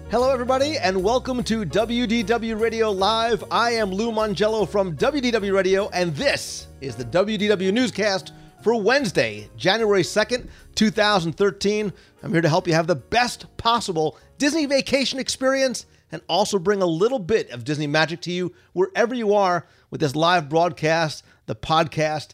[0.10, 3.44] Hello, everybody, and welcome to WDW Radio Live.
[3.52, 8.34] I am Lou Mongello from WDW Radio, and this is the WDW newscast
[8.64, 11.94] for Wednesday, January 2nd, 2013.
[12.24, 16.82] I'm here to help you have the best possible Disney vacation experience and also bring
[16.82, 21.24] a little bit of Disney magic to you wherever you are with this live broadcast,
[21.46, 22.32] the podcast,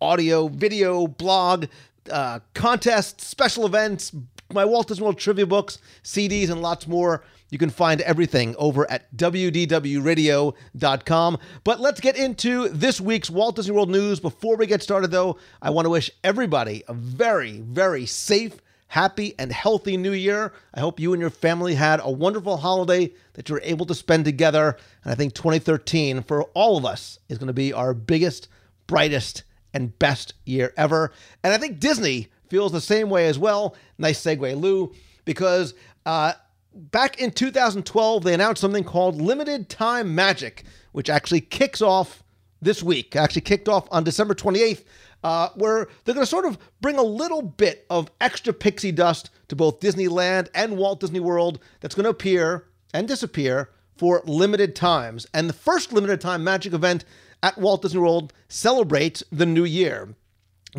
[0.00, 1.66] audio, video, blog,
[2.10, 4.12] uh, contests, special events,
[4.50, 7.22] my Walt Disney World trivia books, CDs, and lots more.
[7.50, 11.38] You can find everything over at WDWRadio.com.
[11.64, 14.18] But let's get into this week's Walt Disney World news.
[14.18, 18.56] Before we get started, though, I want to wish everybody a very, very safe,
[18.90, 20.52] happy, and healthy new year.
[20.74, 23.94] I hope you and your family had a wonderful holiday that you were able to
[23.94, 24.76] spend together.
[25.04, 28.48] And I think 2013, for all of us, is going to be our biggest,
[28.88, 31.12] brightest, and best year ever.
[31.44, 33.76] And I think Disney feels the same way as well.
[33.96, 34.92] Nice segue, Lou,
[35.24, 36.32] because uh,
[36.74, 42.24] back in 2012, they announced something called Limited Time Magic, which actually kicks off
[42.60, 44.82] this week, actually kicked off on December 28th,
[45.22, 49.30] uh, where they're going to sort of bring a little bit of extra pixie dust
[49.48, 54.74] to both Disneyland and Walt Disney World that's going to appear and disappear for limited
[54.74, 55.26] times.
[55.34, 57.04] And the first limited time magic event
[57.42, 60.14] at Walt Disney World celebrates the new year.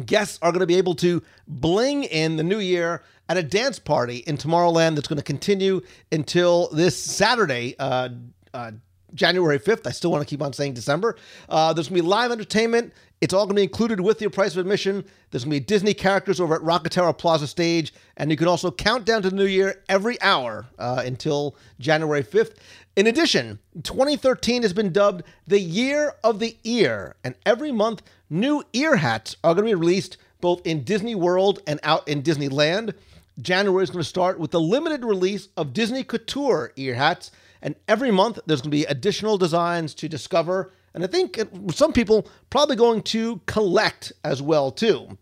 [0.05, 3.77] Guests are going to be able to bling in the new year at a dance
[3.77, 5.81] party in Tomorrowland that's going to continue
[6.11, 8.09] until this Saturday, uh,
[8.53, 8.71] uh,
[9.13, 9.87] January 5th.
[9.87, 11.15] I still want to keep on saying December.
[11.49, 12.93] Uh, there's going to be live entertainment.
[13.21, 15.05] It's all going to be included with your price of admission.
[15.29, 18.71] There's going to be Disney characters over at Rockettower Plaza stage, and you can also
[18.71, 22.55] count down to the new year every hour uh, until January 5th.
[22.95, 28.63] In addition, 2013 has been dubbed the Year of the Ear, and every month, new
[28.73, 32.95] ear hats are going to be released both in Disney World and out in Disneyland.
[33.39, 37.31] January is going to start with the limited release of Disney Couture ear hats,
[37.61, 41.39] and every month there's going to be additional designs to discover, and I think
[41.73, 45.17] some people probably going to collect as well too.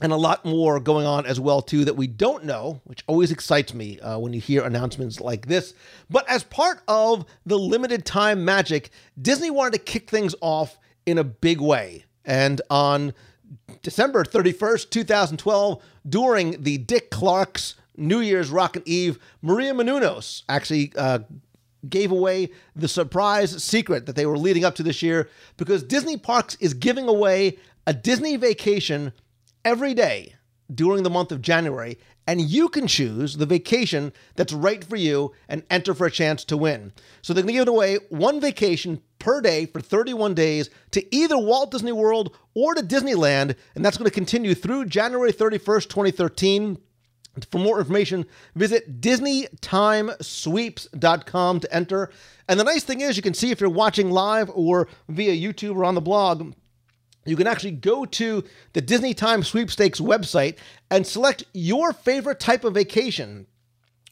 [0.00, 3.30] and a lot more going on as well too that we don't know which always
[3.30, 5.74] excites me uh, when you hear announcements like this.
[6.08, 11.18] But as part of the limited time magic disney wanted to kick things off in
[11.18, 12.04] a big way.
[12.24, 13.14] And on
[13.82, 21.20] december 31st 2012 during the dick clark's new year's rockin' eve maria menounos actually uh,
[21.88, 26.16] gave away the surprise secret that they were leading up to this year because disney
[26.16, 29.12] parks is giving away a disney vacation
[29.68, 30.34] every day
[30.74, 35.34] during the month of January, and you can choose the vacation that's right for you
[35.46, 36.90] and enter for a chance to win.
[37.20, 41.36] So they're going to give away one vacation per day for 31 days to either
[41.36, 46.78] Walt Disney World or to Disneyland, and that's going to continue through January 31st, 2013.
[47.50, 48.24] For more information,
[48.54, 52.10] visit DisneyTimeSweeps.com to enter.
[52.48, 55.76] And the nice thing is, you can see if you're watching live or via YouTube
[55.76, 56.54] or on the blog,
[57.28, 60.56] you can actually go to the Disney Time Sweepstakes website
[60.90, 63.46] and select your favorite type of vacation.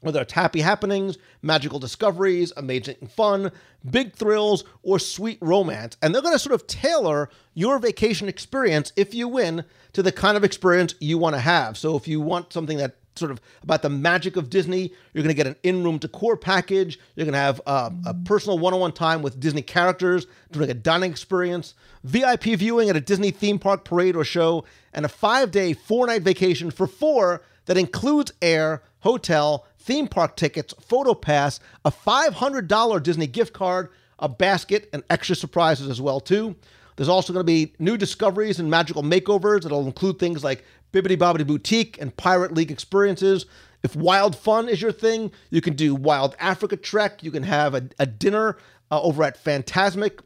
[0.00, 3.50] Whether it's happy happenings, magical discoveries, amazing fun,
[3.90, 5.96] big thrills, or sweet romance.
[6.02, 9.64] And they're going to sort of tailor your vacation experience if you win
[9.94, 11.78] to the kind of experience you want to have.
[11.78, 14.92] So if you want something that sort of about the magic of Disney.
[15.12, 16.98] You're going to get an in-room decor package.
[17.14, 21.10] You're going to have uh, a personal one-on-one time with Disney characters during a dining
[21.10, 21.74] experience,
[22.04, 26.70] VIP viewing at a Disney theme park parade or show, and a five-day, four-night vacation
[26.70, 33.52] for four that includes air, hotel, theme park tickets, photo pass, a $500 Disney gift
[33.52, 36.56] card, a basket, and extra surprises as well too.
[36.96, 40.64] There's also going to be new discoveries and magical makeovers that'll include things like
[40.96, 43.44] Bibbidi Bobbidi Boutique and Pirate League experiences.
[43.82, 47.22] If wild fun is your thing, you can do Wild Africa Trek.
[47.22, 48.56] You can have a, a dinner
[48.90, 50.20] uh, over at Fantasmic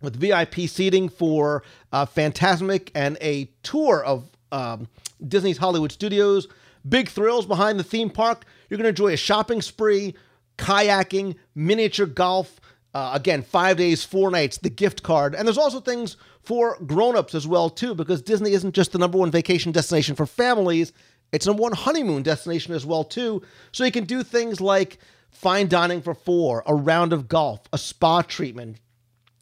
[0.00, 1.62] with VIP seating for
[1.92, 4.88] uh, Fantasmic and a tour of um,
[5.26, 6.48] Disney's Hollywood Studios.
[6.88, 8.44] Big thrills behind the theme park.
[8.68, 10.16] You're going to enjoy a shopping spree,
[10.58, 12.60] kayaking, miniature golf.
[12.92, 15.36] Uh, again, five days, four nights, the gift card.
[15.36, 19.18] And there's also things for grown-ups as well, too, because Disney isn't just the number
[19.18, 20.92] one vacation destination for families.
[21.30, 23.42] It's number one honeymoon destination as well, too.
[23.70, 24.98] So you can do things like
[25.30, 28.78] fine dining for four, a round of golf, a spa treatment,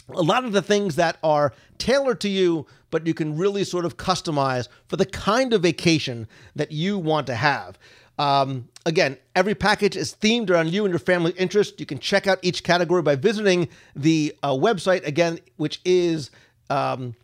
[0.08, 3.85] a lot of the things that are tailored to you, but you can really sort
[3.85, 7.79] of customize for the kind of vacation that you want to have.
[8.19, 11.81] Um, again, every package is themed around you and your family interest.
[11.81, 16.31] You can check out each category by visiting the uh, website, again, which is
[16.70, 17.14] um,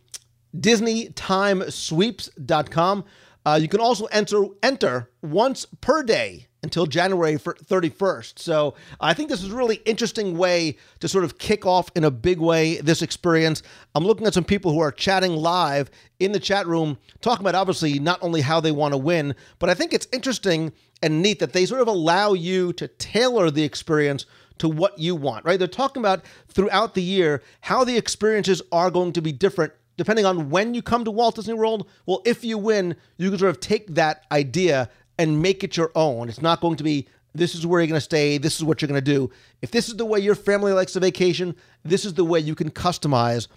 [0.55, 3.05] DisneyTimeSweeps.com.
[3.45, 8.39] Uh, you can also enter enter once per day until January 31st.
[8.39, 12.03] So I think this is a really interesting way to sort of kick off in
[12.03, 13.63] a big way this experience.
[13.95, 15.89] I'm looking at some people who are chatting live
[16.19, 19.69] in the chat room, talking about obviously not only how they want to win, but
[19.69, 23.63] I think it's interesting and neat that they sort of allow you to tailor the
[23.63, 24.25] experience
[24.59, 25.57] to what you want, right?
[25.57, 30.25] They're talking about throughout the year how the experiences are going to be different depending
[30.25, 31.87] on when you come to Walt Disney World.
[32.05, 35.91] Well, if you win, you can sort of take that idea and make it your
[35.95, 36.29] own.
[36.29, 38.81] It's not going to be this is where you're going to stay, this is what
[38.81, 39.29] you're going to do.
[39.61, 42.55] If this is the way your family likes to vacation, this is the way you
[42.55, 43.47] can customize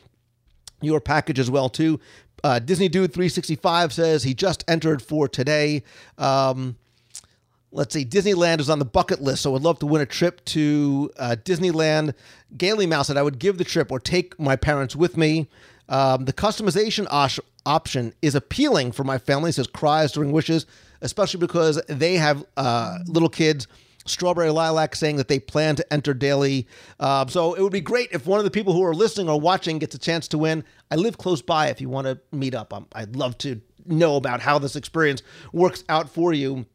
[0.81, 2.01] your package as well too.
[2.43, 5.83] Uh, Disney Dude 365 says he just entered for today.
[6.17, 6.77] Um,
[7.73, 10.45] let's see, Disneyland is on the bucket list, so I'd love to win a trip
[10.47, 12.15] to uh, Disneyland.
[12.57, 15.49] Gaily Mouse said I would give the trip or take my parents with me.
[15.89, 17.07] Um, the customization
[17.67, 20.67] option is appealing for my family, says Cries During Wishes
[21.01, 23.67] especially because they have uh, little kids.
[24.07, 26.67] Strawberry Lilac saying that they plan to enter daily.
[26.99, 29.39] Uh, so it would be great if one of the people who are listening or
[29.39, 30.65] watching gets a chance to win.
[30.91, 32.73] I live close by if you want to meet up.
[32.73, 35.23] I'm, I'd love to know about how this experience
[35.53, 36.67] works out for you.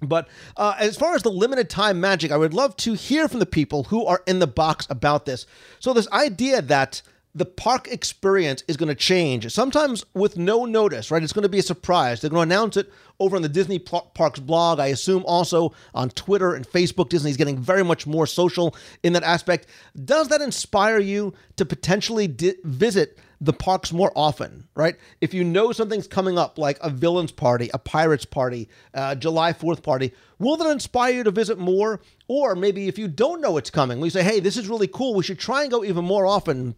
[0.00, 3.40] But uh, as far as the limited time magic, I would love to hear from
[3.40, 5.46] the people who are in the box about this.
[5.78, 7.02] So, this idea that
[7.34, 11.22] the park experience is going to change, sometimes with no notice, right?
[11.22, 12.20] It's going to be a surprise.
[12.20, 14.80] They're going to announce it over on the Disney Parks blog.
[14.80, 17.08] I assume also on Twitter and Facebook.
[17.08, 18.74] Disney's getting very much more social
[19.04, 19.66] in that aspect.
[20.04, 24.96] Does that inspire you to potentially di- visit the parks more often, right?
[25.20, 29.52] If you know something's coming up, like a villains party, a pirates party, uh, July
[29.52, 32.00] 4th party, will that inspire you to visit more?
[32.28, 35.14] Or maybe if you don't know it's coming, we say, hey, this is really cool.
[35.14, 36.74] We should try and go even more often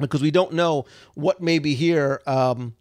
[0.00, 2.74] because we don't know what may be here um,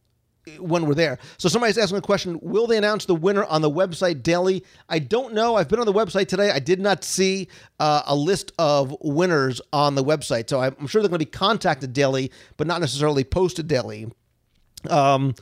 [0.60, 1.20] when we're there.
[1.38, 4.64] So somebody's asking a question: Will they announce the winner on the website daily?
[4.88, 5.56] I don't know.
[5.56, 6.52] I've been on the website today.
[6.52, 7.48] I did not see
[7.80, 11.32] uh, a list of winners on the website, so I'm sure they're going to be
[11.32, 14.12] contacted daily, but not necessarily posted daily.
[14.90, 15.36] Um,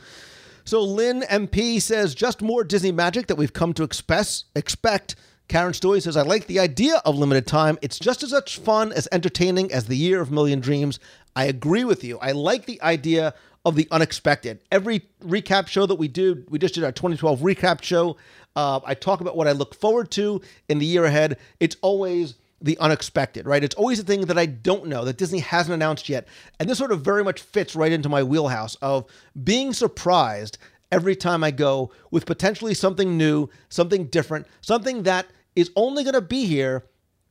[0.68, 4.44] so Lynn MP says just more Disney magic that we've come to expect.
[4.56, 5.16] Expect.
[5.48, 7.78] Karen Story says, I like the idea of limited time.
[7.82, 11.00] It's just as much fun as entertaining as the year of million dreams.
[11.38, 12.18] I agree with you.
[12.18, 14.60] I like the idea of the unexpected.
[14.72, 18.18] Every recap show that we do, we just did our 2012 recap show.
[18.56, 21.38] Uh, I talk about what I look forward to in the year ahead.
[21.60, 23.64] It's always the unexpected, right?
[23.64, 26.28] It's always a thing that I don't know that Disney hasn't announced yet.
[26.60, 29.06] And this sort of very much fits right into my wheelhouse of
[29.44, 30.58] being surprised
[30.92, 36.16] every time I go with potentially something new, something different, something that is only going
[36.16, 36.86] to be here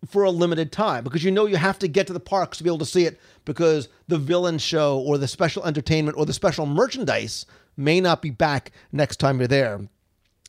[0.05, 2.65] for a limited time because you know you have to get to the parks to
[2.65, 6.33] be able to see it because the villain show or the special entertainment or the
[6.33, 9.81] special merchandise may not be back next time you're there.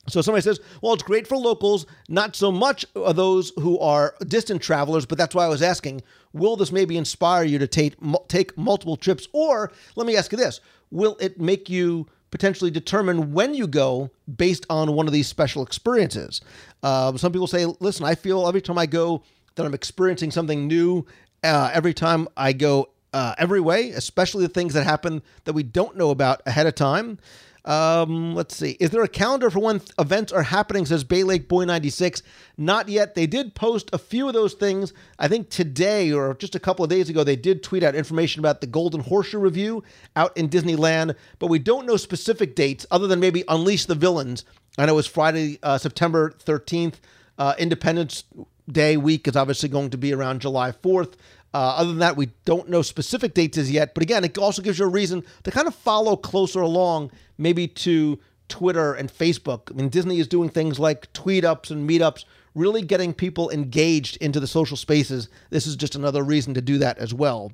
[0.10, 4.62] So somebody says, well, it's great for locals, not so much those who are distant
[4.62, 6.02] travelers, but that's why I was asking,
[6.32, 7.96] will this maybe inspire you to take
[8.28, 10.62] take multiple trips or let me ask you this,
[10.92, 15.62] will it make you potentially determine when you go based on one of these special
[15.62, 16.42] experiences?
[16.84, 19.24] Uh, some people say, listen, I feel every time I go
[19.58, 21.06] that I'm experiencing something new
[21.44, 25.64] uh, every time I go uh, every way, especially the things that happen that we
[25.64, 27.20] don't know about ahead of time.
[27.66, 28.78] Um, let's see.
[28.80, 30.86] Is there a calendar for when th- events are happening?
[30.86, 32.24] Says Bay Lake Boy 96.
[32.58, 33.14] Not yet.
[33.14, 34.94] They did post a few of those things.
[35.20, 38.40] I think today or just a couple of days ago, they did tweet out information
[38.40, 39.82] about the Golden Horseshoe Revue
[40.16, 44.46] out in Disneyland, but we don't know specific dates other than maybe Unleash the Villains.
[44.78, 46.96] I know it was Friday, uh, September 13th.
[47.38, 48.24] Uh, Independence
[48.70, 51.14] Day week is obviously going to be around July 4th.
[51.54, 53.94] Uh, other than that, we don't know specific dates as yet.
[53.94, 57.68] But again, it also gives you a reason to kind of follow closer along, maybe
[57.68, 58.20] to
[58.50, 59.72] Twitter and Facebook.
[59.72, 64.18] I mean, Disney is doing things like tweet ups and meetups, really getting people engaged
[64.18, 65.30] into the social spaces.
[65.50, 67.52] This is just another reason to do that as well.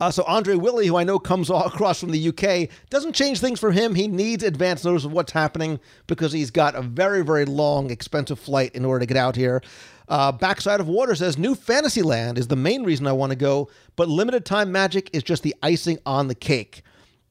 [0.00, 3.60] Uh, so Andre Willie, who I know comes across from the UK, doesn't change things
[3.60, 3.94] for him.
[3.94, 8.38] He needs advance notice of what's happening because he's got a very, very long, expensive
[8.38, 9.62] flight in order to get out here.
[10.08, 13.70] Uh, Backside of Water says New Fantasyland is the main reason I want to go,
[13.96, 16.82] but limited time magic is just the icing on the cake.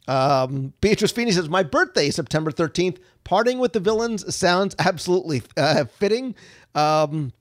[0.08, 2.98] Um, Beatrice Feeney says, My birthday, September 13th.
[3.24, 6.36] Parting with the villains sounds absolutely uh, fitting.
[6.75, 7.32] Um,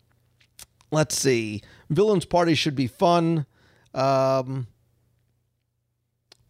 [0.93, 1.62] let's see.
[1.91, 3.47] Villains party should be fun.
[3.95, 4.69] Um,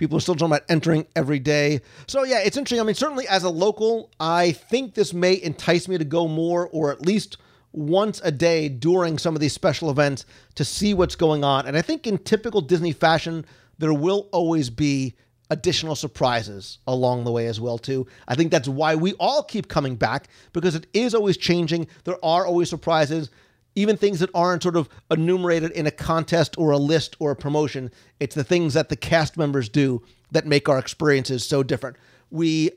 [0.02, 1.80] people are still talking about entering every day.
[2.08, 2.80] So, yeah, it's interesting.
[2.80, 6.68] I mean, certainly as a local, I think this may entice me to go more
[6.72, 7.36] or at least
[7.70, 11.68] once a day during some of these special events to see what's going on.
[11.68, 13.46] And I think in typical Disney fashion,
[13.78, 15.14] there will always be
[15.50, 18.04] additional surprises along the way as well too.
[18.26, 21.86] I think that's why we all keep coming back because it is always changing.
[22.02, 23.30] There are always surprises,
[23.74, 27.36] even things that aren't sort of enumerated in a contest or a list or a
[27.36, 27.90] promotion.
[28.20, 31.96] It's the things that the cast members do that make our experiences so different.
[32.30, 32.70] We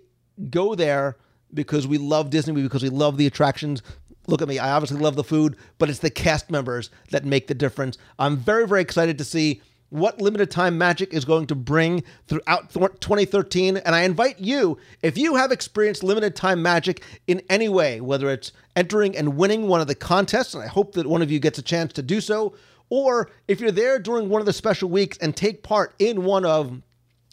[0.49, 1.17] go there
[1.53, 3.81] because we love Disney, because we love the attractions.
[4.27, 7.47] Look at me, I obviously love the food, but it's the cast members that make
[7.47, 7.97] the difference.
[8.17, 12.71] I'm very, very excited to see what limited time magic is going to bring throughout
[12.71, 13.77] 2013.
[13.77, 18.29] And I invite you, if you have experienced limited time magic in any way, whether
[18.29, 21.39] it's entering and winning one of the contests, and I hope that one of you
[21.39, 22.55] gets a chance to do so,
[22.89, 26.45] or if you're there during one of the special weeks and take part in one
[26.45, 26.81] of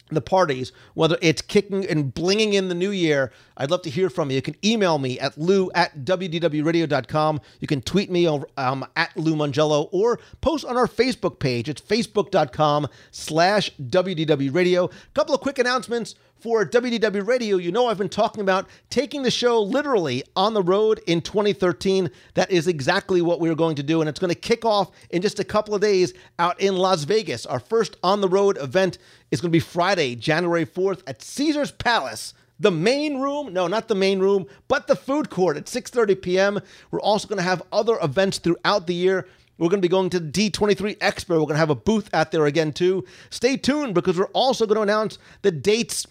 [0.09, 4.09] the parties, whether it's kicking and blinging in the new year, I'd love to hear
[4.09, 4.35] from you.
[4.35, 7.41] You can email me at lou at wdwradio.com.
[7.59, 11.69] You can tweet me over, um, at Lou Mongello or post on our Facebook page.
[11.69, 14.91] It's facebook.com slash wdwradio.
[14.91, 19.23] A couple of quick announcements for WDW Radio, you know I've been talking about taking
[19.23, 22.11] the show literally on the road in 2013.
[22.33, 25.21] That is exactly what we're going to do, and it's going to kick off in
[25.21, 27.45] just a couple of days out in Las Vegas.
[27.45, 28.97] Our first on the road event
[29.31, 33.87] is going to be Friday, January 4th at Caesar's Palace the main room no not
[33.87, 36.59] the main room but the food court at 6.30 p.m
[36.91, 40.09] we're also going to have other events throughout the year we're going to be going
[40.09, 41.29] to D23 Expo.
[41.29, 43.05] We're going to have a booth out there again, too.
[43.29, 46.07] Stay tuned because we're also going to announce the dates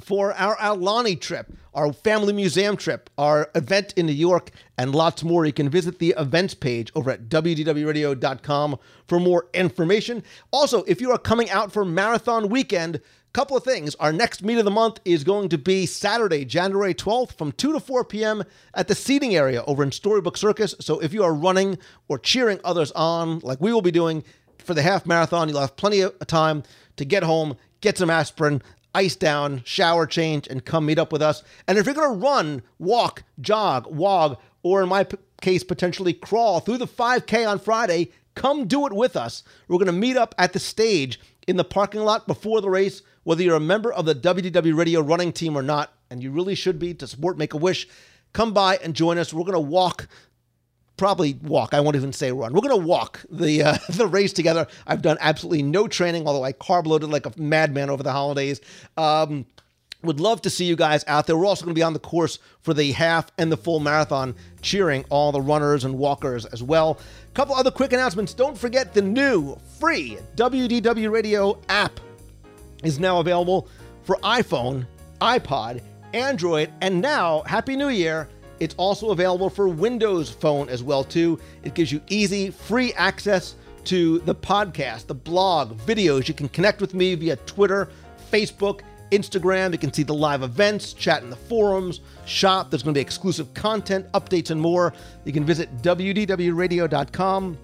[0.00, 5.22] for our Aulani trip, our family museum trip, our event in New York, and lots
[5.22, 5.44] more.
[5.44, 10.22] You can visit the events page over at wdwradio.com for more information.
[10.50, 13.00] Also, if you are coming out for marathon weekend,
[13.32, 13.94] couple of things.
[13.96, 17.72] Our next meet of the month is going to be Saturday, January 12th from 2
[17.72, 18.42] to 4 p.m.
[18.74, 20.74] at the seating area over in Storybook Circus.
[20.80, 21.78] So if you are running
[22.08, 24.24] or cheering others on, like we will be doing
[24.58, 26.64] for the half marathon, you'll have plenty of time
[26.96, 28.62] to get home, get some aspirin,
[28.94, 31.42] ice down, shower change, and come meet up with us.
[31.66, 36.12] And if you're going to run, walk, jog, wog, or in my p- case, potentially
[36.12, 39.42] crawl through the 5K on Friday, come do it with us.
[39.68, 43.02] We're going to meet up at the stage in the parking lot before the race,
[43.24, 46.54] whether you're a member of the WDW Radio running team or not, and you really
[46.54, 47.88] should be to support Make a Wish.
[48.32, 49.32] Come by and join us.
[49.32, 50.08] We're going to walk
[51.00, 51.72] probably walk.
[51.72, 52.52] I won't even say run.
[52.52, 54.66] We're going to walk the uh, the race together.
[54.86, 58.60] I've done absolutely no training, although I carb loaded like a madman over the holidays.
[58.98, 59.46] Um,
[60.02, 61.38] would love to see you guys out there.
[61.38, 64.34] We're also going to be on the course for the half and the full marathon,
[64.60, 66.98] cheering all the runners and walkers as well.
[67.30, 68.34] A couple other quick announcements.
[68.34, 71.98] Don't forget the new free WDW Radio app
[72.84, 73.68] is now available
[74.02, 74.86] for iPhone,
[75.22, 75.80] iPod,
[76.12, 78.28] Android, and now, Happy New Year!
[78.60, 81.40] It's also available for Windows Phone as well too.
[81.62, 86.28] It gives you easy, free access to the podcast, the blog, videos.
[86.28, 87.88] You can connect with me via Twitter,
[88.30, 89.72] Facebook, Instagram.
[89.72, 92.70] You can see the live events, chat in the forums, shop.
[92.70, 94.92] There's going to be exclusive content, updates, and more.
[95.24, 97.58] You can visit wdwradio.com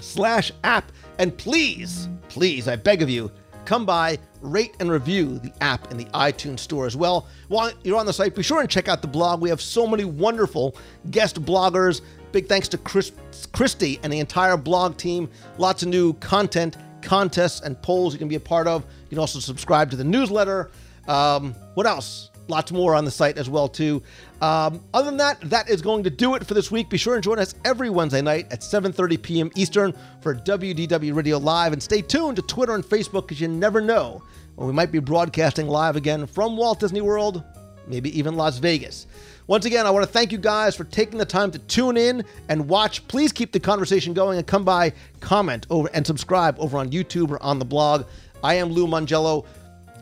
[0.00, 0.92] slash app.
[1.18, 3.30] And please, please, I beg of you,
[3.66, 7.26] come by, rate and review the app in the iTunes store as well.
[7.48, 9.40] While you're on the site, be sure and check out the blog.
[9.40, 10.76] We have so many wonderful
[11.10, 12.00] guest bloggers.
[12.32, 13.12] Big thanks to Chris,
[13.52, 15.28] Christy and the entire blog team.
[15.58, 18.82] Lots of new content, contests, and polls you can be a part of.
[18.82, 20.70] You can also subscribe to the newsletter.
[21.08, 22.30] Um, what else?
[22.48, 24.02] Lots more on the site as well too.
[24.40, 26.88] Um, other than that, that is going to do it for this week.
[26.88, 29.50] Be sure and join us every Wednesday night at 7:30 p.m.
[29.56, 33.80] Eastern for WDW Radio Live, and stay tuned to Twitter and Facebook because you never
[33.80, 34.22] know
[34.54, 37.42] when we might be broadcasting live again from Walt Disney World,
[37.86, 39.06] maybe even Las Vegas.
[39.48, 42.24] Once again, I want to thank you guys for taking the time to tune in
[42.48, 43.06] and watch.
[43.06, 47.30] Please keep the conversation going and come by, comment over, and subscribe over on YouTube
[47.30, 48.06] or on the blog.
[48.42, 49.46] I am Lou Mongello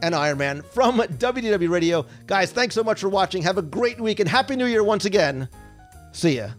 [0.03, 2.07] and Iron Man from WDW Radio.
[2.27, 3.43] Guys, thanks so much for watching.
[3.43, 5.49] Have a great week and Happy New Year once again.
[6.13, 6.51] See ya.